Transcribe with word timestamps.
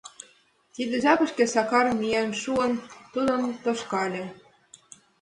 Тиде 0.73 0.95
жапыште 1.03 1.43
Сакар, 1.53 1.85
миен 1.99 2.29
шуын, 2.41 2.71
тудым 3.13 3.41
тошкале. 3.63 4.23